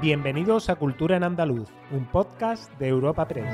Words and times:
Bienvenidos 0.00 0.70
a 0.70 0.76
Cultura 0.76 1.16
en 1.16 1.24
Andaluz, 1.24 1.70
un 1.90 2.06
podcast 2.06 2.72
de 2.78 2.86
Europa 2.86 3.26
Press. 3.26 3.52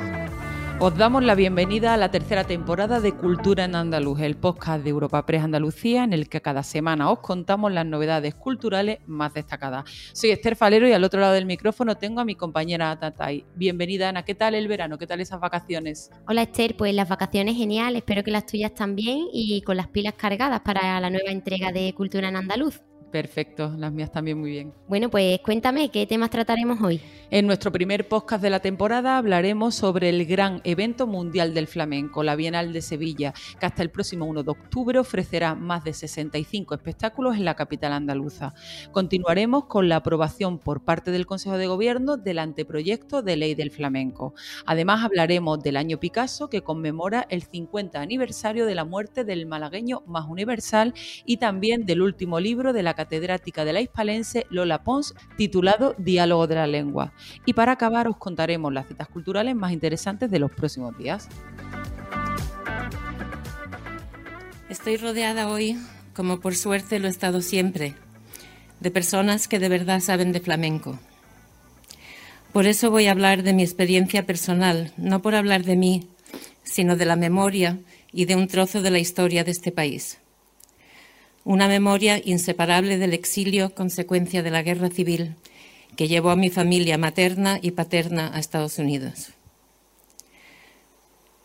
Os 0.78 0.94
damos 0.94 1.24
la 1.24 1.34
bienvenida 1.34 1.94
a 1.94 1.96
la 1.96 2.10
tercera 2.10 2.44
temporada 2.44 3.00
de 3.00 3.12
Cultura 3.12 3.64
en 3.64 3.74
Andaluz, 3.74 4.20
el 4.20 4.36
podcast 4.36 4.84
de 4.84 4.90
Europa 4.90 5.24
Press 5.24 5.42
Andalucía, 5.42 6.04
en 6.04 6.12
el 6.12 6.28
que 6.28 6.42
cada 6.42 6.62
semana 6.62 7.10
os 7.10 7.20
contamos 7.20 7.72
las 7.72 7.86
novedades 7.86 8.34
culturales 8.34 8.98
más 9.06 9.32
destacadas. 9.32 9.84
Soy 10.12 10.32
Esther 10.32 10.54
Falero 10.54 10.86
y 10.86 10.92
al 10.92 11.04
otro 11.04 11.18
lado 11.18 11.32
del 11.32 11.46
micrófono 11.46 11.96
tengo 11.96 12.20
a 12.20 12.26
mi 12.26 12.34
compañera 12.34 12.94
Tatay. 12.98 13.46
Bienvenida 13.54 14.10
Ana, 14.10 14.26
¿qué 14.26 14.34
tal 14.34 14.54
el 14.54 14.68
verano? 14.68 14.98
¿Qué 14.98 15.06
tal 15.06 15.22
esas 15.22 15.40
vacaciones? 15.40 16.10
Hola 16.28 16.42
Esther, 16.42 16.76
pues 16.76 16.94
las 16.94 17.08
vacaciones 17.08 17.56
genial, 17.56 17.96
espero 17.96 18.22
que 18.22 18.32
las 18.32 18.44
tuyas 18.44 18.74
también 18.74 19.28
y 19.32 19.62
con 19.62 19.78
las 19.78 19.88
pilas 19.88 20.12
cargadas 20.12 20.60
para 20.60 21.00
la 21.00 21.08
nueva 21.08 21.30
entrega 21.30 21.72
de 21.72 21.94
Cultura 21.94 22.28
en 22.28 22.36
Andaluz. 22.36 22.82
Perfecto, 23.14 23.72
las 23.78 23.92
mías 23.92 24.10
también 24.10 24.40
muy 24.40 24.50
bien. 24.50 24.72
Bueno, 24.88 25.08
pues 25.08 25.38
cuéntame, 25.38 25.88
¿qué 25.88 26.04
temas 26.04 26.30
trataremos 26.30 26.80
hoy? 26.80 27.00
En 27.30 27.46
nuestro 27.46 27.70
primer 27.70 28.08
podcast 28.08 28.42
de 28.42 28.50
la 28.50 28.58
temporada 28.58 29.18
hablaremos 29.18 29.76
sobre 29.76 30.08
el 30.08 30.26
gran 30.26 30.60
evento 30.64 31.06
mundial 31.06 31.54
del 31.54 31.68
flamenco, 31.68 32.24
la 32.24 32.34
Bienal 32.34 32.72
de 32.72 32.82
Sevilla, 32.82 33.32
que 33.60 33.66
hasta 33.66 33.82
el 33.82 33.90
próximo 33.90 34.24
1 34.24 34.42
de 34.42 34.50
octubre 34.50 34.98
ofrecerá 34.98 35.54
más 35.54 35.84
de 35.84 35.92
65 35.92 36.74
espectáculos 36.74 37.36
en 37.36 37.44
la 37.44 37.54
capital 37.54 37.92
andaluza. 37.92 38.52
Continuaremos 38.90 39.66
con 39.66 39.88
la 39.88 39.96
aprobación 39.96 40.58
por 40.58 40.82
parte 40.82 41.12
del 41.12 41.26
Consejo 41.26 41.56
de 41.56 41.68
Gobierno 41.68 42.16
del 42.16 42.40
anteproyecto 42.40 43.22
de 43.22 43.36
ley 43.36 43.54
del 43.54 43.70
flamenco. 43.70 44.34
Además 44.66 45.04
hablaremos 45.04 45.62
del 45.62 45.76
año 45.76 46.00
Picasso, 46.00 46.48
que 46.48 46.62
conmemora 46.62 47.26
el 47.30 47.44
50 47.44 48.00
aniversario 48.00 48.66
de 48.66 48.74
la 48.74 48.84
muerte 48.84 49.22
del 49.22 49.46
malagueño 49.46 50.02
más 50.06 50.26
universal 50.28 50.94
y 51.24 51.36
también 51.36 51.86
del 51.86 52.02
último 52.02 52.40
libro 52.40 52.72
de 52.72 52.82
la 52.82 52.94
catedrática 53.04 53.66
de 53.66 53.74
la 53.74 53.82
hispalense 53.82 54.46
Lola 54.48 54.82
Pons, 54.82 55.14
titulado 55.36 55.94
Diálogo 55.98 56.46
de 56.46 56.54
la 56.54 56.66
Lengua. 56.66 57.12
Y 57.44 57.52
para 57.52 57.72
acabar 57.72 58.08
os 58.08 58.16
contaremos 58.16 58.72
las 58.72 58.88
citas 58.88 59.08
culturales 59.08 59.54
más 59.54 59.72
interesantes 59.72 60.30
de 60.30 60.38
los 60.38 60.50
próximos 60.50 60.96
días. 60.96 61.28
Estoy 64.70 64.96
rodeada 64.96 65.48
hoy, 65.48 65.76
como 66.14 66.40
por 66.40 66.54
suerte 66.54 66.98
lo 66.98 67.06
he 67.06 67.10
estado 67.10 67.42
siempre, 67.42 67.94
de 68.80 68.90
personas 68.90 69.46
que 69.46 69.58
de 69.58 69.68
verdad 69.68 70.00
saben 70.00 70.32
de 70.32 70.40
flamenco. 70.40 70.98
Por 72.54 72.66
eso 72.66 72.90
voy 72.90 73.06
a 73.06 73.10
hablar 73.10 73.42
de 73.42 73.52
mi 73.52 73.62
experiencia 73.62 74.24
personal, 74.24 74.92
no 74.96 75.20
por 75.20 75.34
hablar 75.34 75.64
de 75.64 75.76
mí, 75.76 76.08
sino 76.62 76.96
de 76.96 77.04
la 77.04 77.16
memoria 77.16 77.78
y 78.12 78.24
de 78.24 78.36
un 78.36 78.48
trozo 78.48 78.80
de 78.80 78.90
la 78.90 78.98
historia 78.98 79.44
de 79.44 79.50
este 79.50 79.72
país 79.72 80.23
una 81.44 81.68
memoria 81.68 82.20
inseparable 82.24 82.96
del 82.98 83.12
exilio 83.12 83.74
consecuencia 83.74 84.42
de 84.42 84.50
la 84.50 84.62
guerra 84.62 84.88
civil 84.88 85.36
que 85.96 86.08
llevó 86.08 86.30
a 86.30 86.36
mi 86.36 86.50
familia 86.50 86.98
materna 86.98 87.58
y 87.62 87.72
paterna 87.72 88.30
a 88.34 88.40
Estados 88.40 88.78
Unidos. 88.78 89.30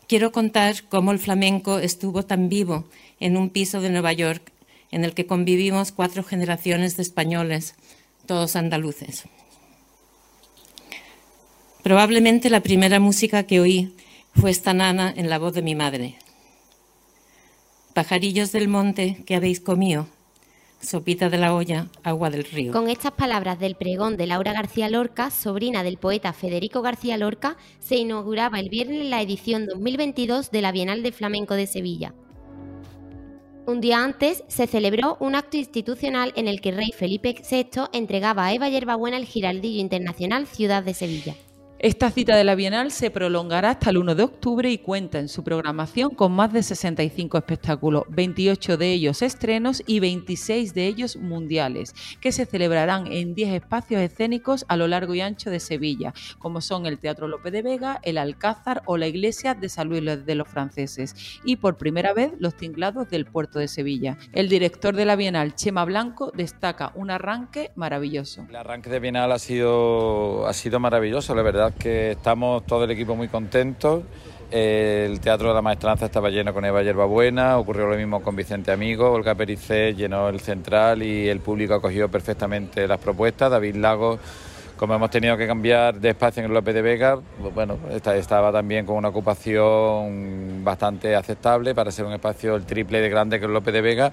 Quiero 0.07 0.31
contar 0.31 0.83
cómo 0.89 1.11
el 1.11 1.19
flamenco 1.19 1.77
estuvo 1.77 2.23
tan 2.23 2.49
vivo 2.49 2.85
en 3.19 3.37
un 3.37 3.49
piso 3.49 3.79
de 3.79 3.91
Nueva 3.91 4.13
York 4.13 4.51
en 4.91 5.05
el 5.05 5.13
que 5.13 5.27
convivimos 5.27 5.91
cuatro 5.91 6.23
generaciones 6.23 6.97
de 6.97 7.03
españoles, 7.03 7.75
todos 8.25 8.55
andaluces. 8.55 9.25
Probablemente 11.83 12.49
la 12.49 12.61
primera 12.61 12.99
música 12.99 13.43
que 13.43 13.59
oí 13.59 13.93
fue 14.33 14.49
esta 14.49 14.73
nana 14.73 15.13
en 15.15 15.29
la 15.29 15.37
voz 15.37 15.53
de 15.53 15.61
mi 15.61 15.75
madre, 15.75 16.15
Pajarillos 17.99 18.53
del 18.53 18.69
monte 18.69 19.21
que 19.25 19.35
habéis 19.35 19.59
comido, 19.59 20.07
sopita 20.79 21.29
de 21.29 21.37
la 21.37 21.53
olla, 21.53 21.89
agua 22.01 22.29
del 22.29 22.45
río. 22.45 22.71
Con 22.71 22.89
estas 22.89 23.11
palabras 23.11 23.59
del 23.59 23.75
pregón 23.75 24.15
de 24.15 24.25
Laura 24.25 24.53
García 24.53 24.87
Lorca, 24.87 25.29
sobrina 25.31 25.83
del 25.83 25.97
poeta 25.97 26.31
Federico 26.31 26.81
García 26.81 27.17
Lorca, 27.17 27.57
se 27.81 27.97
inauguraba 27.97 28.61
el 28.61 28.69
viernes 28.69 29.05
la 29.07 29.21
edición 29.21 29.65
2022 29.65 30.49
de 30.49 30.61
la 30.61 30.71
Bienal 30.71 31.03
de 31.03 31.11
Flamenco 31.11 31.55
de 31.55 31.67
Sevilla. 31.67 32.13
Un 33.65 33.81
día 33.81 34.01
antes 34.01 34.45
se 34.47 34.65
celebró 34.65 35.17
un 35.19 35.35
acto 35.35 35.57
institucional 35.57 36.31
en 36.37 36.47
el 36.47 36.61
que 36.61 36.69
el 36.69 36.77
rey 36.77 36.93
Felipe 36.97 37.35
VI 37.51 37.89
entregaba 37.91 38.45
a 38.45 38.53
Eva 38.53 38.69
Yerbabuena 38.69 39.17
el 39.17 39.25
Giraldillo 39.25 39.81
Internacional 39.81 40.47
Ciudad 40.47 40.83
de 40.83 40.93
Sevilla. 40.93 41.35
Esta 41.81 42.11
cita 42.11 42.35
de 42.35 42.43
la 42.43 42.55
Bienal 42.55 42.91
se 42.91 43.09
prolongará 43.09 43.69
hasta 43.69 43.91
el 43.91 43.99
1 43.99 44.13
de 44.13 44.23
octubre 44.23 44.69
y 44.69 44.79
cuenta 44.79 45.17
en 45.17 45.29
su 45.29 45.45
programación 45.45 46.13
con 46.13 46.33
más 46.33 46.51
de 46.51 46.61
65 46.61 47.37
espectáculos, 47.37 48.03
28 48.09 48.75
de 48.75 48.91
ellos 48.91 49.21
estrenos 49.21 49.81
y 49.87 50.01
26 50.01 50.73
de 50.73 50.87
ellos 50.87 51.15
mundiales, 51.15 51.95
que 52.19 52.33
se 52.33 52.45
celebrarán 52.45 53.07
en 53.07 53.33
10 53.33 53.53
espacios 53.53 54.01
escénicos 54.01 54.65
a 54.67 54.75
lo 54.75 54.89
largo 54.89 55.13
y 55.13 55.21
ancho 55.21 55.51
de 55.51 55.61
Sevilla, 55.61 56.13
como 56.37 56.59
son 56.59 56.85
el 56.85 56.99
Teatro 56.99 57.29
Lope 57.29 57.49
de 57.49 57.61
Vega, 57.61 58.01
el 58.03 58.17
Alcázar 58.17 58.83
o 58.85 58.97
la 58.97 59.07
Iglesia 59.07 59.55
de 59.55 59.69
San 59.69 59.87
Luis 59.87 60.03
de 60.03 60.35
los 60.35 60.49
Franceses, 60.49 61.39
y 61.45 61.55
por 61.55 61.77
primera 61.77 62.11
vez 62.11 62.33
los 62.39 62.55
tinglados 62.55 63.09
del 63.09 63.25
puerto 63.25 63.57
de 63.57 63.69
Sevilla. 63.69 64.17
El 64.33 64.49
director 64.49 64.97
de 64.97 65.05
la 65.05 65.15
Bienal, 65.15 65.55
Chema 65.55 65.85
Blanco, 65.85 66.33
destaca 66.35 66.91
un 66.95 67.09
arranque 67.09 67.71
maravilloso. 67.75 68.45
El 68.49 68.57
arranque 68.57 68.89
de 68.89 68.99
Bienal 68.99 69.31
ha 69.31 69.39
sido, 69.39 70.45
ha 70.45 70.51
sido 70.51 70.81
maravilloso, 70.81 71.33
la 71.33 71.41
verdad 71.41 71.68
que 71.75 72.11
estamos 72.11 72.65
todo 72.65 72.83
el 72.83 72.91
equipo 72.91 73.15
muy 73.15 73.27
contentos. 73.27 74.03
El 74.51 75.19
Teatro 75.19 75.49
de 75.49 75.53
la 75.53 75.61
Maestranza 75.61 76.05
estaba 76.05 76.29
lleno 76.29 76.53
con 76.53 76.65
Eva 76.65 76.81
Yerbabuena, 76.81 77.59
ocurrió 77.59 77.87
lo 77.87 77.95
mismo 77.95 78.21
con 78.23 78.35
Vicente 78.35 78.71
Amigo, 78.71 79.11
Olga 79.11 79.35
Pericé 79.35 79.93
llenó 79.93 80.27
el 80.27 80.39
central 80.39 81.03
y 81.03 81.27
el 81.27 81.39
público 81.39 81.75
acogió 81.75 82.09
perfectamente 82.09 82.87
las 82.87 82.97
propuestas. 82.97 83.51
David 83.51 83.75
Lagos, 83.75 84.19
como 84.75 84.95
hemos 84.95 85.11
tenido 85.11 85.37
que 85.37 85.45
cambiar 85.45 85.99
de 85.99 86.09
espacio 86.09 86.41
en 86.41 86.47
el 86.47 86.53
López 86.53 86.73
de 86.73 86.81
Vega, 86.81 87.19
pues 87.39 87.53
bueno, 87.53 87.77
estaba 87.91 88.51
también 88.51 88.87
con 88.87 88.95
una 88.95 89.09
ocupación 89.09 90.63
bastante 90.63 91.15
aceptable 91.15 91.75
para 91.75 91.91
ser 91.91 92.05
un 92.05 92.13
espacio 92.13 92.55
el 92.55 92.65
triple 92.65 93.01
de 93.01 93.09
grande 93.09 93.39
que 93.39 93.45
el 93.45 93.53
López 93.53 93.73
de 93.73 93.81
Vega 93.81 94.11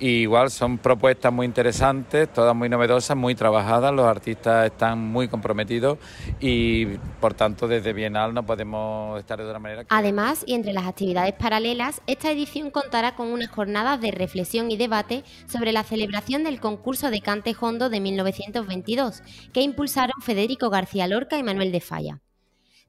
igual 0.00 0.50
son 0.50 0.78
propuestas 0.78 1.32
muy 1.32 1.46
interesantes, 1.46 2.32
todas 2.32 2.54
muy 2.54 2.68
novedosas, 2.68 3.16
muy 3.16 3.34
trabajadas, 3.34 3.92
los 3.92 4.06
artistas 4.06 4.66
están 4.66 4.98
muy 4.98 5.28
comprometidos 5.28 5.98
y 6.40 6.86
por 7.20 7.34
tanto 7.34 7.68
desde 7.68 7.92
Bienal 7.92 8.34
no 8.34 8.44
podemos 8.44 9.18
estar 9.18 9.38
de 9.38 9.44
otra 9.44 9.58
manera. 9.58 9.84
Además, 9.88 10.44
y 10.46 10.54
entre 10.54 10.72
las 10.72 10.86
actividades 10.86 11.34
paralelas, 11.34 12.02
esta 12.06 12.30
edición 12.30 12.70
contará 12.70 13.14
con 13.14 13.28
unas 13.28 13.50
jornadas 13.50 14.00
de 14.00 14.10
reflexión 14.10 14.70
y 14.70 14.76
debate 14.76 15.24
sobre 15.46 15.72
la 15.72 15.84
celebración 15.84 16.44
del 16.44 16.60
concurso 16.60 17.10
de 17.10 17.20
cante 17.20 17.54
hondo 17.58 17.88
de 17.88 18.00
1922, 18.00 19.22
que 19.52 19.62
impulsaron 19.62 20.20
Federico 20.20 20.70
García 20.70 21.06
Lorca 21.06 21.38
y 21.38 21.42
Manuel 21.42 21.72
de 21.72 21.80
Falla. 21.80 22.23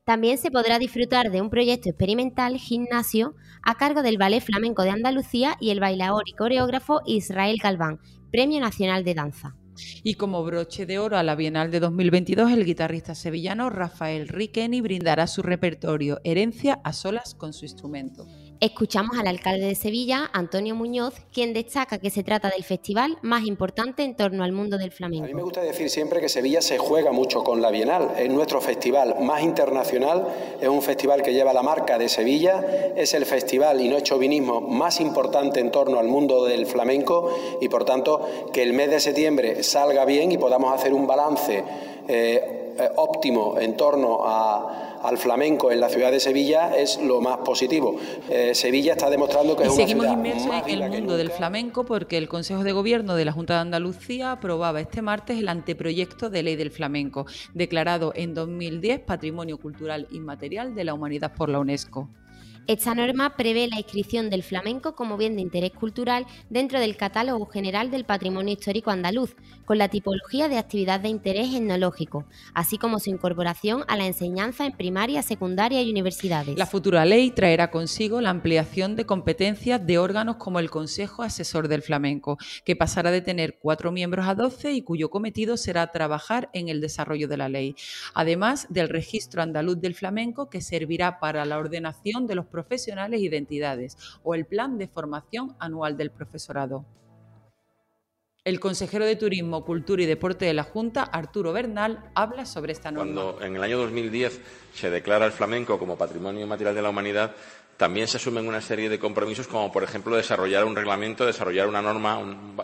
También 0.06 0.38
se 0.38 0.52
podrá 0.52 0.78
disfrutar 0.78 1.32
de 1.32 1.42
un 1.42 1.50
proyecto 1.50 1.90
experimental 1.90 2.58
gimnasio 2.58 3.34
a 3.64 3.74
cargo 3.74 4.04
del 4.04 4.20
Ballet 4.20 4.40
Flamenco 4.40 4.84
de 4.84 4.92
Andalucía 4.92 5.58
y 5.60 5.72
el 5.72 5.80
bailador 5.80 6.26
y 6.28 6.34
coreógrafo 6.34 7.02
Israel 7.08 7.58
Galván, 7.62 8.00
Premio 8.32 8.60
Nacional 8.60 9.04
de 9.04 9.16
Danza. 9.16 9.56
Y 10.04 10.14
como 10.14 10.44
broche 10.44 10.86
de 10.86 11.00
oro 11.00 11.18
a 11.18 11.24
la 11.24 11.34
Bienal 11.34 11.72
de 11.72 11.80
2022, 11.80 12.52
el 12.52 12.66
guitarrista 12.66 13.16
sevillano 13.16 13.72
Rafael 13.72 14.28
Riqueni 14.28 14.80
brindará 14.80 15.26
su 15.26 15.42
repertorio 15.42 16.22
Herencia 16.24 16.80
a 16.84 16.94
solas 16.94 17.34
con 17.34 17.52
su 17.52 17.66
instrumento. 17.66 18.28
Escuchamos 18.62 19.18
al 19.18 19.28
alcalde 19.28 19.66
de 19.66 19.76
Sevilla, 19.76 20.30
Antonio 20.32 20.76
Muñoz, 20.76 21.16
quien 21.34 21.54
destaca 21.54 21.98
que 21.98 22.10
se 22.10 22.24
trata 22.24 22.50
del 22.50 22.64
festival 22.64 23.18
más 23.22 23.46
importante 23.46 24.04
en 24.04 24.16
torno 24.16 24.44
al 24.44 24.54
mundo 24.54 24.78
del 24.78 24.92
flamenco. 24.92 25.26
A 25.26 25.28
mí 25.28 25.34
me 25.34 25.44
gusta 25.44 25.62
decir 25.62 25.90
siempre 25.90 26.22
que 26.22 26.30
Sevilla 26.30 26.62
se 26.62 26.78
juega 26.78 27.12
mucho 27.12 27.44
con 27.44 27.62
la 27.62 27.70
Bienal. 27.70 28.12
Es 28.18 28.30
nuestro 28.30 28.62
festival 28.62 29.18
más 29.22 29.44
internacional, 29.44 30.28
es 30.62 30.70
un 30.70 30.82
festival 30.82 31.22
que 31.22 31.34
lleva 31.34 31.54
la 31.54 31.64
marca 31.64 31.98
de 31.98 32.08
Sevilla, 32.08 32.94
es 32.96 33.14
el 33.14 33.26
festival 33.26 33.82
y 33.82 33.90
no 33.90 34.00
chauvinismo 34.00 34.62
más 34.62 35.02
importante 35.02 35.60
en 35.60 35.72
torno 35.72 36.00
al 36.00 36.08
mundo 36.08 36.46
del 36.46 36.66
flamenco 36.66 37.58
y 37.60 37.68
por 37.68 37.84
tanto 37.84 38.50
que 38.54 38.64
el 38.64 38.74
mes 38.74 38.90
de 38.90 39.00
septiembre 39.00 39.64
salga 39.64 40.06
bien 40.06 40.32
y 40.32 40.38
podamos 40.38 40.74
hacer 40.74 40.94
un 40.94 41.08
balance 41.08 41.64
eh, 42.08 42.65
óptimo 42.96 43.58
en 43.60 43.78
torno 43.78 44.20
a 44.24 44.86
al 45.06 45.18
flamenco 45.18 45.72
en 45.72 45.80
la 45.80 45.90
ciudad 45.90 46.12
de 46.12 46.20
Sevilla 46.20 46.76
es 46.76 47.00
lo 47.02 47.22
más 47.22 47.38
positivo. 47.38 47.98
Eh, 48.30 48.56
Sevilla 48.56 48.94
está 48.94 49.10
demostrando 49.10 49.56
que 49.56 49.64
es 49.64 49.70
una 49.70 49.76
seguimos 49.76 50.08
inmersos 50.08 50.52
en 50.68 50.82
el 50.82 50.90
mundo 50.90 51.18
del 51.18 51.30
flamenco 51.30 51.86
porque 51.86 52.18
el 52.18 52.28
Consejo 52.28 52.64
de 52.64 52.72
Gobierno 52.72 53.16
de 53.16 53.26
la 53.26 53.32
Junta 53.32 53.56
de 53.56 53.60
Andalucía 53.60 54.32
aprobaba 54.32 54.82
este 54.82 55.02
martes 55.02 55.38
el 55.38 55.48
anteproyecto 55.48 56.30
de 56.30 56.44
ley 56.44 56.56
del 56.56 56.72
flamenco, 56.72 57.28
declarado 57.54 58.14
en 58.16 58.34
2010 58.34 59.02
Patrimonio 59.02 59.58
Cultural 59.60 60.08
Inmaterial 60.12 60.74
de 60.74 60.84
la 60.84 60.94
Humanidad 60.94 61.34
por 61.34 61.50
la 61.50 61.60
UNESCO. 61.60 62.10
Esta 62.68 62.96
norma 62.96 63.38
prevé 63.38 63.68
la 63.68 63.78
inscripción 63.78 64.32
del 64.32 64.42
flamenco 64.42 64.96
como 64.96 65.18
bien 65.18 65.36
de 65.36 65.44
interés 65.44 65.70
cultural 65.70 66.26
dentro 66.50 66.80
del 66.80 66.98
Catálogo 66.98 67.46
General 67.46 67.92
del 67.92 68.06
Patrimonio 68.06 68.54
Histórico 68.54 68.90
Andaluz, 68.90 69.36
con 69.66 69.78
la 69.78 69.88
tipología 69.88 70.50
de 70.50 70.58
actividad 70.58 71.00
de 71.00 71.10
interés 71.10 71.54
etnológico, 71.54 72.26
así 72.56 72.80
como 72.80 73.00
su 73.00 73.12
incorporación 73.12 73.84
a 73.88 73.96
la 73.96 74.08
enseñanza 74.08 74.66
en 74.66 74.72
primaria, 74.72 75.22
secundaria 75.22 75.84
y 75.84 75.92
universidades. 75.92 76.58
La 76.58 76.66
futura 76.66 77.06
ley 77.06 77.30
traerá 77.30 77.70
consigo 77.70 78.20
la 78.20 78.32
ampliación 78.32 78.96
de 78.96 79.06
competencias 79.06 79.86
de 79.86 80.00
órganos 80.00 80.38
como 80.38 80.58
el 80.58 80.72
Consejo 80.72 81.22
Asesor 81.22 81.68
del 81.68 81.84
Flamenco, 81.84 82.40
que 82.64 82.76
pasará 82.76 83.12
de 83.12 83.22
tener 83.22 83.60
cuatro 83.60 83.92
miembros 83.92 84.28
a 84.28 84.34
doce 84.34 84.72
y 84.72 84.82
cuyo 84.82 85.12
cometido 85.12 85.56
será 85.58 85.92
trabajar 85.92 86.50
en 86.54 86.70
el 86.70 86.82
desarrollo 86.82 87.28
de 87.28 87.38
la 87.38 87.48
ley, 87.48 87.76
además 88.16 88.66
del 88.72 88.90
Registro 88.90 89.44
Andaluz 89.44 89.80
del 89.80 89.94
Flamenco, 89.94 90.50
que 90.50 90.62
servirá 90.62 91.20
para 91.20 91.46
la 91.46 91.60
ordenación 91.60 92.26
de 92.26 92.34
los 92.34 92.48
profesionales 92.56 93.20
e 93.20 93.24
identidades, 93.24 93.98
o 94.24 94.34
el 94.34 94.46
Plan 94.46 94.78
de 94.78 94.88
Formación 94.88 95.56
Anual 95.60 95.98
del 95.98 96.10
Profesorado. 96.10 96.86
El 98.46 98.60
consejero 98.60 99.06
de 99.06 99.16
Turismo, 99.16 99.66
Cultura 99.66 100.04
y 100.04 100.06
Deporte 100.06 100.46
de 100.46 100.54
la 100.54 100.64
Junta, 100.64 101.04
Arturo 101.04 101.52
Bernal, 101.52 102.12
habla 102.14 102.46
sobre 102.46 102.72
esta 102.74 102.92
norma. 102.92 103.12
Cuando 103.12 103.44
en 103.44 103.56
el 103.56 103.64
año 103.64 103.78
2010 103.80 104.40
se 104.74 104.90
declara 104.90 105.26
el 105.26 105.32
flamenco 105.32 105.80
como 105.80 105.98
patrimonio 105.98 106.48
material 106.48 106.76
de 106.76 106.82
la 106.82 106.92
humanidad, 106.92 107.36
también 107.78 108.08
se 108.08 108.18
asumen 108.18 108.48
una 108.48 108.62
serie 108.62 108.90
de 108.90 109.00
compromisos, 109.00 109.48
como 109.48 109.72
por 109.72 109.84
ejemplo 109.84 110.16
desarrollar 110.16 110.64
un 110.64 110.76
reglamento, 110.76 111.26
desarrollar 111.26 111.68
una 111.68 111.82
norma, 111.82 112.18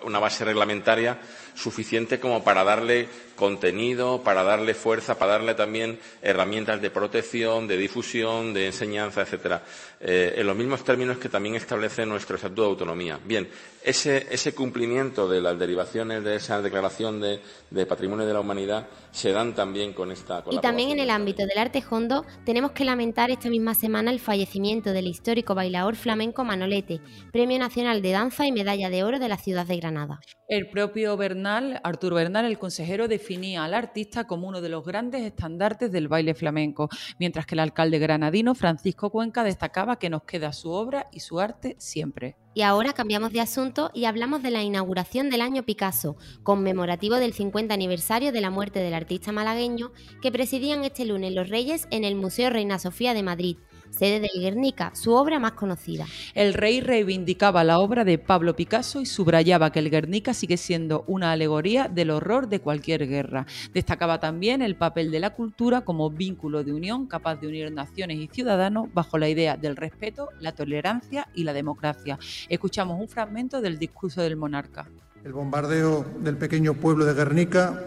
una 0.04 0.19
base 0.19 0.46
reglamentaria 0.46 1.19
suficiente 1.54 2.19
como 2.19 2.44
para 2.44 2.63
darle 2.63 3.10
contenido, 3.36 4.22
para 4.24 4.44
darle 4.44 4.74
fuerza, 4.74 5.18
para 5.18 5.34
darle 5.34 5.56
también 5.56 6.00
herramientas 6.22 6.81
de 6.81 6.92
protección, 6.92 7.68
de 7.68 7.75
difusión, 7.78 8.54
de 8.54 8.68
enseñanza, 8.68 9.22
etcétera, 9.22 9.63
eh, 10.00 10.36
en 10.38 10.48
los 10.48 10.56
mismos 10.56 10.84
términos 10.84 11.18
que 11.18 11.28
también 11.28 11.56
establece 11.56 12.06
nuestro 12.06 12.36
Estatuto 12.36 12.62
de 12.62 12.68
Autonomía. 12.69 13.19
Bien, 13.25 13.50
ese, 13.84 14.54
cumplimiento 14.54 15.28
de 15.28 15.42
las 15.42 15.58
derivaciones 15.58 16.24
de 16.24 16.36
esa 16.36 16.62
declaración 16.62 17.19
de, 17.19 17.86
patrimonio 17.86 18.25
de 18.25 18.34
la 18.34 18.40
humanidad 18.40 18.88
se 19.12 19.31
dan 19.31 19.56
también 19.56 19.94
con 19.94 20.12
esta 20.12 20.44
Y 20.52 20.60
también 20.60 20.92
en 20.92 21.00
el 21.00 21.10
ámbito 21.10 21.46
del 21.46 21.58
arte 21.58 21.84
hondo 21.90 22.25
tenemos 22.46 22.72
que 22.72 22.86
lamentar 22.86 23.31
esta 23.31 23.50
misma 23.50 23.74
semana 23.74 24.12
el 24.12 24.19
fallecimiento 24.19 24.92
del 25.01 25.07
histórico 25.07 25.56
bailador 25.56 25.95
flamenco 25.95 26.44
Manolete, 26.44 27.01
Premio 27.31 27.57
Nacional 27.57 28.03
de 28.03 28.12
Danza 28.12 28.45
y 28.45 28.51
Medalla 28.51 28.92
de 28.92 29.03
Oro 29.03 29.18
de 29.18 29.30
la 29.30 29.38
ciudad 29.38 29.65
de 29.65 29.77
Granada. 29.77 30.19
El 30.48 30.69
propio 30.69 31.18
Bernal, 31.18 31.81
Arturo 31.83 32.18
Bernal, 32.18 32.45
el 32.45 32.59
consejero, 32.59 33.07
definía 33.07 33.63
al 33.63 33.74
artista 33.74 34.27
como 34.27 34.48
uno 34.48 34.62
de 34.62 34.69
los 34.69 34.86
grandes 34.86 35.24
estandartes 35.24 35.92
del 35.92 36.07
baile 36.07 36.36
flamenco, 36.36 36.88
mientras 37.18 37.48
que 37.48 37.56
el 37.56 37.62
alcalde 37.62 37.98
granadino, 37.98 38.53
Francisco 38.53 39.09
Cuenca, 39.09 39.44
destacaba 39.44 39.98
que 39.98 40.12
nos 40.12 40.24
queda 40.24 40.53
su 40.53 40.69
obra 40.69 41.07
y 41.12 41.21
su 41.21 41.39
arte 41.39 41.75
siempre. 41.80 42.36
Y 42.53 42.62
ahora 42.62 42.94
cambiamos 42.94 43.31
de 43.31 43.39
asunto 43.39 43.89
y 43.94 44.06
hablamos 44.06 44.44
de 44.44 44.51
la 44.51 44.62
inauguración 44.62 45.30
del 45.30 45.42
año 45.42 45.63
Picasso, 45.63 46.18
conmemorativo 46.44 47.15
del 47.15 47.33
50 47.33 47.74
aniversario 47.74 48.31
de 48.31 48.42
la 48.42 48.50
muerte 48.50 48.80
del 48.80 48.94
artista 48.94 49.31
malagueño, 49.31 49.94
que 50.21 50.31
presidían 50.31 50.83
este 50.83 51.06
lunes 51.06 51.33
los 51.33 51.50
Reyes 51.50 51.88
en 51.92 52.03
el 52.03 52.15
Museo 52.15 52.50
Reina 52.50 52.77
Sofía 52.77 53.13
de 53.13 53.24
Madrid, 53.24 53.57
sede 53.91 54.21
del 54.21 54.41
Guernica, 54.41 54.91
su 54.95 55.13
obra 55.13 55.39
más 55.39 55.51
conocida. 55.53 56.05
El 56.33 56.53
rey 56.53 56.81
reivindicaba 56.81 57.63
la 57.63 57.79
obra 57.79 58.03
de 58.03 58.17
Pablo 58.17 58.55
Picasso 58.55 59.01
y 59.01 59.05
subrayaba 59.05 59.71
que 59.71 59.79
el 59.79 59.89
Guernica 59.89 60.33
sigue 60.33 60.57
siendo 60.57 61.03
una 61.07 61.31
alegoría 61.31 61.88
del 61.88 62.09
horror 62.09 62.47
de 62.47 62.59
cualquier 62.59 63.07
guerra. 63.07 63.45
Destacaba 63.73 64.19
también 64.19 64.61
el 64.61 64.75
papel 64.75 65.11
de 65.11 65.19
la 65.19 65.31
cultura 65.31 65.81
como 65.81 66.09
vínculo 66.09 66.63
de 66.63 66.73
unión 66.73 67.05
capaz 67.07 67.35
de 67.35 67.47
unir 67.47 67.71
naciones 67.71 68.17
y 68.17 68.27
ciudadanos 68.27 68.88
bajo 68.93 69.17
la 69.17 69.29
idea 69.29 69.57
del 69.57 69.75
respeto, 69.75 70.29
la 70.39 70.53
tolerancia 70.53 71.27
y 71.35 71.43
la 71.43 71.53
democracia. 71.53 72.17
Escuchamos 72.49 72.99
un 72.99 73.07
fragmento 73.07 73.61
del 73.61 73.77
discurso 73.77 74.21
del 74.21 74.35
monarca. 74.35 74.88
El 75.23 75.33
bombardeo 75.33 76.05
del 76.19 76.38
pequeño 76.38 76.73
pueblo 76.73 77.05
de 77.05 77.13
Guernica 77.13 77.83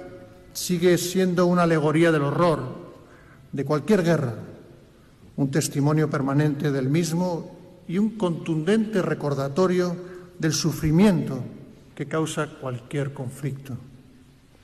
sigue 0.52 0.96
siendo 0.98 1.46
una 1.46 1.64
alegoría 1.64 2.12
del 2.12 2.22
horror 2.22 2.84
de 3.50 3.64
cualquier 3.64 4.04
guerra 4.04 4.53
un 5.36 5.50
testimonio 5.50 6.08
permanente 6.08 6.70
del 6.70 6.88
mismo 6.88 7.84
y 7.88 7.98
un 7.98 8.16
contundente 8.16 9.02
recordatorio 9.02 9.96
del 10.38 10.52
sufrimiento 10.52 11.42
que 11.94 12.06
causa 12.06 12.48
cualquier 12.60 13.12
conflicto 13.12 13.76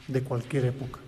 de 0.08 0.22
cualquier 0.22 0.67
época. 0.67 1.00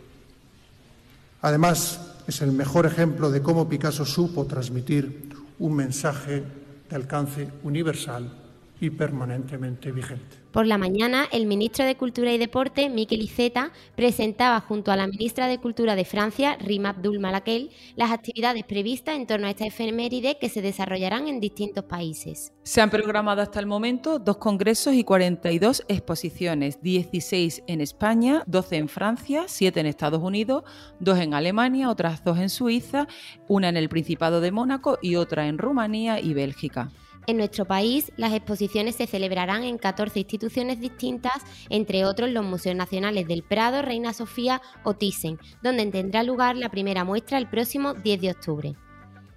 Además, 1.42 2.22
es 2.26 2.40
el 2.42 2.52
mejor 2.52 2.86
ejemplo 2.86 3.30
de 3.30 3.42
cómo 3.42 3.68
Picasso 3.68 4.04
supo 4.04 4.46
transmitir 4.46 5.30
un 5.58 5.74
mensaje 5.74 6.42
de 6.88 6.96
alcance 6.96 7.48
universal 7.64 8.32
y 8.80 8.90
permanentemente 8.90 9.90
vigente. 9.90 10.41
Por 10.52 10.66
la 10.66 10.76
mañana, 10.76 11.26
el 11.32 11.46
ministro 11.46 11.86
de 11.86 11.96
Cultura 11.96 12.30
y 12.30 12.36
Deporte, 12.36 12.90
Miquel 12.90 13.22
Iceta, 13.22 13.72
presentaba 13.96 14.60
junto 14.60 14.92
a 14.92 14.96
la 14.96 15.06
ministra 15.06 15.46
de 15.46 15.56
Cultura 15.56 15.96
de 15.96 16.04
Francia, 16.04 16.58
Rima 16.60 16.90
Abdul 16.90 17.20
Malakel, 17.20 17.70
las 17.96 18.10
actividades 18.10 18.62
previstas 18.64 19.16
en 19.16 19.26
torno 19.26 19.46
a 19.46 19.50
esta 19.50 19.64
efeméride 19.64 20.36
que 20.38 20.50
se 20.50 20.60
desarrollarán 20.60 21.26
en 21.26 21.40
distintos 21.40 21.84
países. 21.84 22.52
Se 22.64 22.82
han 22.82 22.90
programado 22.90 23.40
hasta 23.40 23.60
el 23.60 23.66
momento 23.66 24.18
dos 24.18 24.36
congresos 24.36 24.92
y 24.92 25.04
42 25.04 25.84
exposiciones, 25.88 26.82
16 26.82 27.62
en 27.66 27.80
España, 27.80 28.42
12 28.46 28.76
en 28.76 28.88
Francia, 28.90 29.44
7 29.46 29.80
en 29.80 29.86
Estados 29.86 30.22
Unidos, 30.22 30.64
2 31.00 31.18
en 31.18 31.32
Alemania, 31.32 31.88
otras 31.88 32.22
dos 32.24 32.38
en 32.38 32.50
Suiza, 32.50 33.08
una 33.48 33.70
en 33.70 33.78
el 33.78 33.88
Principado 33.88 34.42
de 34.42 34.52
Mónaco 34.52 34.98
y 35.00 35.16
otra 35.16 35.46
en 35.48 35.56
Rumanía 35.56 36.20
y 36.20 36.34
Bélgica. 36.34 36.90
En 37.26 37.36
nuestro 37.36 37.64
país, 37.64 38.10
las 38.16 38.32
exposiciones 38.32 38.96
se 38.96 39.06
celebrarán 39.06 39.62
en 39.62 39.78
14 39.78 40.18
instituciones 40.18 40.80
distintas, 40.80 41.34
entre 41.70 42.04
otros 42.04 42.30
los 42.30 42.44
Museos 42.44 42.74
Nacionales 42.74 43.28
del 43.28 43.44
Prado, 43.44 43.80
Reina 43.80 44.12
Sofía 44.12 44.60
o 44.82 44.94
Thyssen, 44.94 45.38
donde 45.62 45.86
tendrá 45.86 46.24
lugar 46.24 46.56
la 46.56 46.68
primera 46.68 47.04
muestra 47.04 47.38
el 47.38 47.48
próximo 47.48 47.94
10 47.94 48.20
de 48.20 48.30
octubre. 48.30 48.74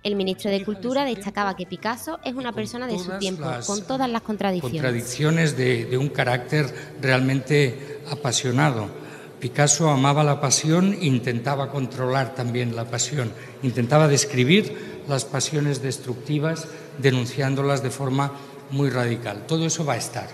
El 0.01 0.15
ministro 0.15 0.51
de 0.51 0.63
Cultura 0.63 1.03
destacaba 1.05 1.55
que 1.55 1.65
Picasso 1.65 2.19
es 2.23 2.33
una 2.33 2.53
persona 2.53 2.87
de 2.87 2.97
su 2.97 3.11
tiempo, 3.17 3.45
con 3.65 3.85
todas 3.85 4.09
las 4.09 4.21
contradicciones. 4.21 4.81
Contradicciones 4.81 5.57
de, 5.57 5.85
de 5.85 5.97
un 5.97 6.09
carácter 6.09 6.67
realmente 7.01 8.01
apasionado. 8.11 8.87
Picasso 9.39 9.89
amaba 9.89 10.23
la 10.23 10.39
pasión 10.39 10.93
e 10.93 11.05
intentaba 11.05 11.69
controlar 11.69 12.35
también 12.35 12.75
la 12.75 12.85
pasión, 12.85 13.31
intentaba 13.63 14.07
describir 14.07 14.94
las 15.07 15.25
pasiones 15.25 15.81
destructivas 15.81 16.67
denunciándolas 16.97 17.83
de 17.83 17.91
forma 17.91 18.31
muy 18.71 18.89
radical. 18.89 19.45
Todo 19.47 19.65
eso 19.65 19.85
va 19.85 19.93
a 19.93 19.97
estar. 19.97 20.27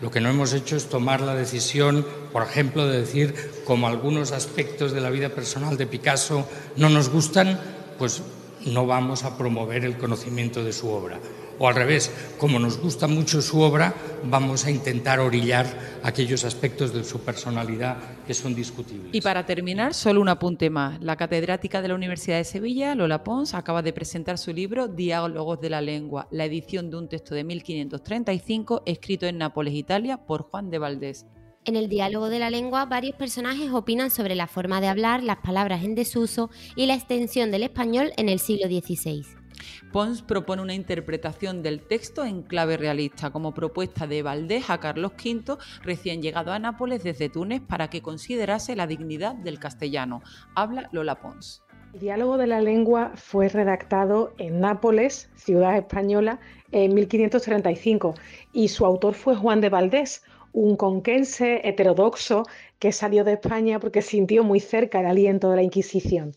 Lo 0.00 0.10
que 0.10 0.20
no 0.20 0.28
hemos 0.28 0.52
hecho 0.52 0.76
es 0.76 0.88
tomar 0.88 1.20
la 1.20 1.34
decisión, 1.34 2.06
por 2.32 2.42
ejemplo, 2.42 2.86
de 2.86 3.00
decir, 3.00 3.34
como 3.64 3.86
algunos 3.86 4.32
aspectos 4.32 4.92
de 4.92 5.00
la 5.00 5.10
vida 5.10 5.28
personal 5.28 5.76
de 5.76 5.86
Picasso 5.86 6.48
no 6.76 6.88
nos 6.88 7.08
gustan, 7.08 7.60
pues 7.98 8.22
no 8.66 8.86
vamos 8.86 9.24
a 9.24 9.38
promover 9.38 9.84
el 9.84 9.96
conocimiento 9.96 10.64
de 10.64 10.72
su 10.72 10.88
obra 10.88 11.20
o 11.58 11.68
al 11.68 11.74
revés, 11.74 12.10
como 12.38 12.58
nos 12.58 12.78
gusta 12.78 13.06
mucho 13.06 13.42
su 13.42 13.60
obra, 13.60 13.94
vamos 14.24 14.64
a 14.66 14.70
intentar 14.70 15.20
orillar 15.20 15.66
aquellos 16.02 16.44
aspectos 16.44 16.92
de 16.92 17.04
su 17.04 17.20
personalidad 17.20 17.96
que 18.26 18.34
son 18.34 18.54
discutibles. 18.54 19.14
Y 19.14 19.20
para 19.20 19.46
terminar, 19.46 19.94
solo 19.94 20.20
un 20.20 20.28
apunte 20.28 20.70
más. 20.70 21.00
La 21.02 21.16
catedrática 21.16 21.82
de 21.82 21.88
la 21.88 21.94
Universidad 21.94 22.38
de 22.38 22.44
Sevilla, 22.44 22.94
Lola 22.94 23.24
Pons, 23.24 23.54
acaba 23.54 23.82
de 23.82 23.92
presentar 23.92 24.38
su 24.38 24.52
libro 24.52 24.88
Diálogos 24.88 25.60
de 25.60 25.70
la 25.70 25.80
Lengua, 25.80 26.28
la 26.30 26.44
edición 26.44 26.90
de 26.90 26.96
un 26.96 27.08
texto 27.08 27.34
de 27.34 27.44
1535 27.44 28.82
escrito 28.86 29.26
en 29.26 29.38
Nápoles, 29.38 29.74
Italia, 29.74 30.18
por 30.18 30.42
Juan 30.42 30.70
de 30.70 30.78
Valdés. 30.78 31.26
En 31.66 31.76
el 31.76 31.88
diálogo 31.88 32.28
de 32.28 32.38
la 32.38 32.50
lengua, 32.50 32.84
varios 32.84 33.16
personajes 33.16 33.72
opinan 33.72 34.10
sobre 34.10 34.34
la 34.34 34.46
forma 34.46 34.82
de 34.82 34.88
hablar, 34.88 35.22
las 35.22 35.38
palabras 35.38 35.82
en 35.82 35.94
desuso 35.94 36.50
y 36.76 36.84
la 36.84 36.94
extensión 36.94 37.50
del 37.50 37.62
español 37.62 38.12
en 38.18 38.28
el 38.28 38.38
siglo 38.38 38.66
XVI. 38.66 39.43
Pons 39.92 40.22
propone 40.22 40.62
una 40.62 40.74
interpretación 40.74 41.62
del 41.62 41.80
texto 41.80 42.24
en 42.24 42.42
clave 42.42 42.76
realista, 42.76 43.30
como 43.30 43.54
propuesta 43.54 44.06
de 44.06 44.22
Valdés 44.22 44.70
a 44.70 44.78
Carlos 44.78 45.12
V, 45.12 45.56
recién 45.82 46.22
llegado 46.22 46.52
a 46.52 46.58
Nápoles 46.58 47.02
desde 47.02 47.28
Túnez, 47.28 47.60
para 47.60 47.88
que 47.88 48.02
considerase 48.02 48.76
la 48.76 48.86
dignidad 48.86 49.34
del 49.34 49.58
castellano. 49.58 50.22
Habla 50.54 50.88
Lola 50.92 51.20
Pons. 51.20 51.62
El 51.94 52.00
diálogo 52.00 52.36
de 52.38 52.48
la 52.48 52.60
lengua 52.60 53.12
fue 53.14 53.48
redactado 53.48 54.34
en 54.38 54.58
Nápoles, 54.58 55.30
ciudad 55.36 55.76
española, 55.76 56.40
en 56.72 56.92
1535 56.92 58.14
y 58.52 58.66
su 58.66 58.84
autor 58.84 59.14
fue 59.14 59.36
Juan 59.36 59.60
de 59.60 59.68
Valdés, 59.68 60.24
un 60.52 60.76
conquense 60.76 61.60
heterodoxo 61.62 62.44
que 62.80 62.90
salió 62.90 63.22
de 63.22 63.34
España 63.34 63.78
porque 63.78 64.02
sintió 64.02 64.42
muy 64.42 64.58
cerca 64.58 64.98
el 65.00 65.06
aliento 65.06 65.50
de 65.50 65.56
la 65.56 65.62
Inquisición. 65.62 66.34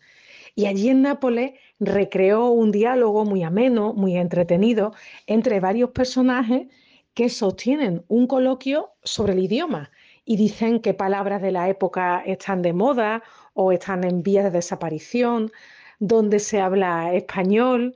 Y 0.54 0.68
allí 0.68 0.90
en 0.90 1.02
Nápoles 1.02 1.54
recreó 1.80 2.50
un 2.50 2.72
diálogo 2.72 3.26
muy 3.26 3.44
ameno, 3.44 3.94
muy 3.94 4.18
entretenido, 4.18 4.94
entre 5.28 5.60
varios 5.60 5.92
personajes 5.92 6.68
que 7.14 7.30
sostienen 7.30 8.04
un 8.08 8.28
coloquio 8.28 8.92
sobre 9.04 9.34
el 9.34 9.40
idioma 9.40 9.92
y 10.26 10.38
dicen 10.38 10.82
qué 10.82 10.94
palabras 10.94 11.42
de 11.42 11.52
la 11.52 11.70
época 11.70 12.22
están 12.26 12.62
de 12.62 12.74
moda 12.74 13.24
o 13.54 13.72
están 13.72 14.04
en 14.04 14.24
vías 14.24 14.44
de 14.44 14.52
desaparición, 14.52 15.52
dónde 16.00 16.40
se 16.40 16.60
habla 16.60 17.14
español 17.14 17.96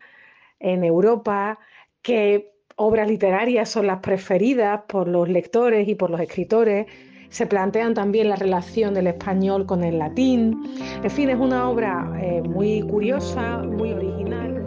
en 0.60 0.84
Europa, 0.84 1.60
qué 2.02 2.54
obras 2.78 3.08
literarias 3.08 3.70
son 3.70 3.88
las 3.88 4.00
preferidas 4.00 4.82
por 4.88 5.08
los 5.08 5.30
lectores 5.30 5.88
y 5.88 5.96
por 5.96 6.10
los 6.10 6.22
escritores. 6.22 6.88
Se 7.32 7.46
plantean 7.46 7.94
también 7.94 8.28
la 8.28 8.36
relación 8.36 8.94
del 8.94 9.08
español 9.08 9.66
con 9.66 9.86
el 9.86 9.98
latín. 10.00 10.76
En 11.02 11.10
fin, 11.10 11.30
es 11.30 11.40
una 11.40 11.70
obra 11.70 12.12
eh, 12.22 12.42
muy 12.42 12.82
curiosa, 12.82 13.60
muy 13.60 13.94
original. 13.94 14.62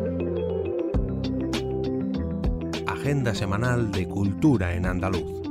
Agenda 2.87 3.35
semanal 3.35 3.92
de 3.92 4.09
cultura 4.09 4.73
en 4.73 4.87
andaluz. 4.87 5.42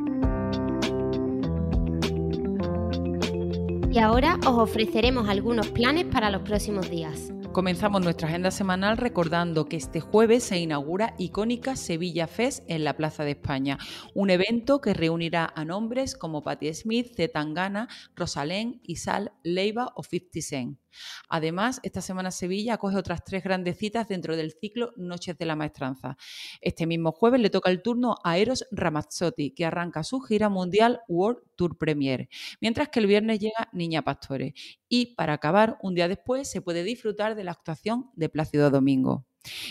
Y 3.91 4.00
ahora 4.00 4.39
os 4.48 4.58
ofreceremos 4.58 5.29
algunos 5.29 5.67
planes 5.67 6.05
para 6.05 6.32
los 6.32 6.41
próximos 6.41 6.89
días. 6.89 7.32
Comenzamos 7.53 8.01
nuestra 8.01 8.27
agenda 8.27 8.50
semanal 8.50 8.98
recordando 8.98 9.69
que 9.69 9.77
este 9.77 10.00
jueves 10.00 10.43
se 10.43 10.57
inaugura 10.57 11.13
icónica 11.19 11.75
Sevilla 11.75 12.25
Fest 12.25 12.63
en 12.67 12.83
la 12.83 12.98
Plaza 12.98 13.24
de 13.24 13.31
España, 13.31 13.77
un 14.15 14.31
evento 14.31 14.81
que 14.81 14.95
reunirá 14.95 15.53
a 15.55 15.63
nombres 15.63 16.15
como 16.15 16.41
Patti 16.41 16.74
Smith, 16.74 17.13
Zetangana, 17.15 17.89
Rosalén, 18.15 18.81
Isal, 18.81 19.33
Leiva 19.43 19.93
o 19.95 20.01
50 20.01 20.41
Cent. 20.41 20.83
Además, 21.30 21.80
esta 21.84 22.02
semana 22.02 22.32
Sevilla 22.32 22.76
acoge 22.76 22.98
otras 22.98 23.24
tres 23.24 23.44
grandes 23.44 23.78
citas 23.78 24.08
dentro 24.08 24.36
del 24.36 24.52
ciclo 24.52 24.92
Noches 24.96 25.38
de 25.38 25.46
la 25.46 25.56
Maestranza. 25.56 26.18
Este 26.62 26.86
mismo 26.86 27.12
jueves 27.12 27.42
le 27.42 27.50
toca 27.50 27.70
el 27.70 27.82
turno 27.82 28.16
a 28.24 28.38
Eros 28.38 28.66
Ramazzotti, 28.72 29.52
que 29.52 29.66
arranca 29.66 30.04
su 30.04 30.20
gira 30.22 30.50
mundial 30.50 31.02
World 31.08 31.42
Tour 31.56 31.78
Premier, 31.78 32.30
mientras 32.62 32.90
que 32.90 33.00
el 33.00 33.08
viernes 33.08 33.40
llega 33.40 33.70
Niña 33.74 34.02
Pastore. 34.02 34.54
Y 34.88 35.16
para 35.16 35.34
acabar, 35.34 35.78
un 35.82 35.96
día 35.96 36.08
después 36.08 36.50
se 36.50 36.62
puede 36.62 36.84
disfrutar 36.84 37.36
de 37.36 37.44
la 37.44 37.52
actuación 37.52 38.12
de 38.16 38.30
Plácido 38.30 38.70
Domingo. 38.70 39.26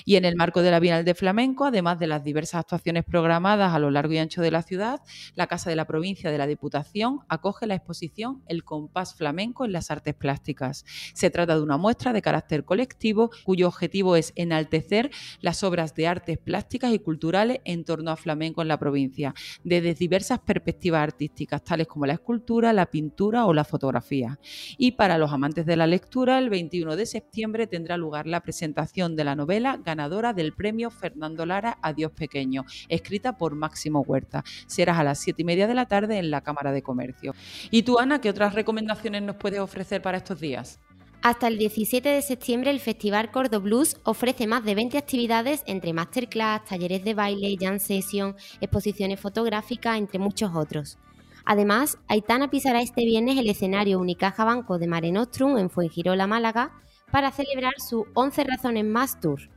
Y 0.04 0.16
en 0.16 0.24
el 0.24 0.36
marco 0.36 0.62
de 0.62 0.70
la 0.70 0.80
Bienal 0.80 1.04
de 1.04 1.14
Flamenco, 1.14 1.64
además 1.64 1.98
de 1.98 2.06
las 2.06 2.24
diversas 2.24 2.60
actuaciones 2.60 3.04
programadas 3.04 3.72
a 3.72 3.78
lo 3.78 3.90
largo 3.90 4.12
y 4.12 4.18
ancho 4.18 4.42
de 4.42 4.50
la 4.50 4.62
ciudad, 4.62 5.00
la 5.34 5.46
Casa 5.46 5.70
de 5.70 5.76
la 5.76 5.86
Provincia 5.86 6.30
de 6.30 6.38
la 6.38 6.46
Diputación 6.46 7.20
acoge 7.28 7.66
la 7.66 7.74
exposición 7.74 8.42
El 8.46 8.64
compás 8.64 9.14
flamenco 9.14 9.64
en 9.64 9.72
las 9.72 9.90
artes 9.90 10.14
plásticas. 10.14 10.84
Se 11.14 11.30
trata 11.30 11.56
de 11.56 11.62
una 11.62 11.78
muestra 11.78 12.12
de 12.12 12.20
carácter 12.20 12.64
colectivo 12.64 13.30
cuyo 13.44 13.68
objetivo 13.68 14.16
es 14.16 14.32
enaltecer 14.36 15.10
las 15.40 15.62
obras 15.62 15.94
de 15.94 16.06
artes 16.06 16.38
plásticas 16.38 16.92
y 16.92 16.98
culturales 16.98 17.60
en 17.64 17.84
torno 17.84 18.10
a 18.10 18.16
flamenco 18.16 18.62
en 18.62 18.68
la 18.68 18.78
provincia, 18.78 19.34
desde 19.64 19.94
diversas 19.94 20.40
perspectivas 20.40 21.02
artísticas, 21.02 21.64
tales 21.64 21.86
como 21.86 22.06
la 22.06 22.14
escultura, 22.14 22.72
la 22.72 22.86
pintura 22.86 23.46
o 23.46 23.54
la 23.54 23.64
fotografía. 23.64 24.38
Y 24.76 24.92
para 24.92 25.18
los 25.18 25.32
amantes 25.32 25.64
de 25.64 25.76
la 25.76 25.86
lectura, 25.86 26.38
el 26.38 26.50
21 26.50 26.96
de 26.96 27.06
septiembre 27.06 27.66
tendrá 27.66 27.96
lugar 27.96 28.26
la 28.26 28.42
presentación 28.42 29.16
de 29.16 29.24
la 29.24 29.34
novela 29.34 29.61
ganadora 29.62 30.32
del 30.32 30.52
premio 30.52 30.90
Fernando 30.90 31.46
Lara 31.46 31.78
Adiós 31.82 32.12
Pequeño, 32.12 32.64
escrita 32.88 33.36
por 33.36 33.54
Máximo 33.54 34.00
Huerta. 34.00 34.44
Serás 34.66 34.98
a 34.98 35.04
las 35.04 35.18
siete 35.18 35.42
y 35.42 35.44
media 35.44 35.66
de 35.66 35.74
la 35.74 35.86
tarde 35.86 36.18
en 36.18 36.30
la 36.30 36.42
Cámara 36.42 36.72
de 36.72 36.82
Comercio. 36.82 37.34
¿Y 37.70 37.82
tú, 37.82 37.98
Ana, 37.98 38.20
qué 38.20 38.30
otras 38.30 38.54
recomendaciones 38.54 39.22
nos 39.22 39.36
puedes 39.36 39.60
ofrecer 39.60 40.02
para 40.02 40.18
estos 40.18 40.40
días? 40.40 40.80
Hasta 41.22 41.46
el 41.46 41.56
17 41.56 42.08
de 42.08 42.20
septiembre 42.20 42.72
el 42.72 42.80
Festival 42.80 43.30
Cordo 43.30 43.60
Blues 43.60 43.96
ofrece 44.02 44.48
más 44.48 44.64
de 44.64 44.74
20 44.74 44.98
actividades 44.98 45.62
entre 45.66 45.92
masterclass, 45.92 46.64
talleres 46.64 47.04
de 47.04 47.14
baile, 47.14 47.56
jam 47.60 47.78
session, 47.78 48.34
exposiciones 48.60 49.20
fotográficas, 49.20 49.98
entre 49.98 50.18
muchos 50.18 50.50
otros. 50.52 50.98
Además, 51.44 51.98
Aitana 52.08 52.50
pisará 52.50 52.82
este 52.82 53.04
viernes 53.04 53.38
el 53.38 53.48
escenario 53.48 54.00
Unicaja 54.00 54.44
Banco 54.44 54.78
de 54.78 54.88
Mare 54.88 55.12
Nostrum 55.12 55.58
en 55.58 55.70
Fuengirola, 55.70 56.26
Málaga, 56.26 56.72
para 57.12 57.30
celebrar 57.30 57.74
su 57.78 58.06
11 58.14 58.42
Razones 58.44 58.84
Más 58.84 59.20
Tour. 59.20 59.50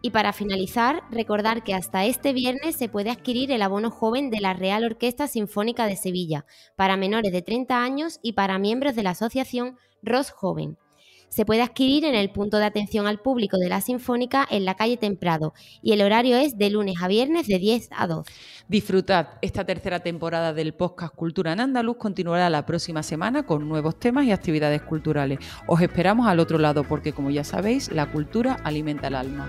Y 0.00 0.10
para 0.10 0.32
finalizar, 0.32 1.02
recordar 1.10 1.62
que 1.62 1.74
hasta 1.74 2.06
este 2.06 2.32
viernes 2.32 2.76
se 2.76 2.88
puede 2.88 3.10
adquirir 3.10 3.52
el 3.52 3.62
abono 3.62 3.90
joven 3.90 4.30
de 4.30 4.40
la 4.40 4.54
Real 4.54 4.84
Orquesta 4.84 5.28
Sinfónica 5.28 5.86
de 5.86 5.96
Sevilla 5.96 6.46
para 6.76 6.96
menores 6.96 7.32
de 7.32 7.42
30 7.42 7.82
años 7.82 8.18
y 8.22 8.32
para 8.32 8.58
miembros 8.58 8.96
de 8.96 9.02
la 9.02 9.10
asociación 9.10 9.76
ROS 10.02 10.30
Joven. 10.30 10.78
Se 11.28 11.44
puede 11.44 11.62
adquirir 11.62 12.04
en 12.04 12.14
el 12.14 12.30
punto 12.30 12.58
de 12.58 12.64
atención 12.64 13.06
al 13.06 13.18
público 13.18 13.58
de 13.58 13.68
la 13.68 13.80
Sinfónica 13.80 14.46
en 14.50 14.64
la 14.64 14.74
calle 14.74 14.96
Temprado 14.96 15.54
y 15.82 15.92
el 15.92 16.02
horario 16.02 16.36
es 16.36 16.56
de 16.58 16.70
lunes 16.70 16.96
a 17.02 17.08
viernes 17.08 17.46
de 17.46 17.58
10 17.58 17.90
a 17.96 18.06
12. 18.06 18.30
Disfrutad, 18.68 19.28
esta 19.42 19.64
tercera 19.64 20.00
temporada 20.00 20.52
del 20.52 20.74
podcast 20.74 21.14
Cultura 21.14 21.52
en 21.52 21.60
Andaluz 21.60 21.96
continuará 21.96 22.50
la 22.50 22.66
próxima 22.66 23.02
semana 23.02 23.44
con 23.44 23.68
nuevos 23.68 23.98
temas 23.98 24.24
y 24.24 24.32
actividades 24.32 24.82
culturales. 24.82 25.38
Os 25.66 25.80
esperamos 25.80 26.26
al 26.26 26.40
otro 26.40 26.58
lado 26.58 26.84
porque 26.84 27.12
como 27.12 27.30
ya 27.30 27.44
sabéis, 27.44 27.90
la 27.92 28.10
cultura 28.10 28.54
alimenta 28.64 29.08
el 29.08 29.14
alma. 29.14 29.48